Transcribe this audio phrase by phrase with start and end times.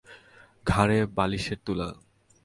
[0.65, 1.87] ঘাড়ে বালিশের তুলা।